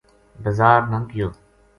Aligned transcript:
بزار 0.43 0.81
نا 0.91 0.99
گیو۔ 1.09 1.29